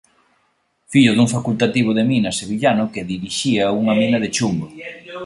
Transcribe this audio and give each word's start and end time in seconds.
Fillo 0.91 1.11
dun 1.15 1.31
facultativo 1.35 1.91
de 1.97 2.03
minas 2.11 2.37
sevillano 2.39 2.91
que 2.93 3.07
dirixía 3.11 3.63
unha 3.81 3.93
mina 4.01 4.17
de 4.23 4.29
chumbo. 4.35 4.67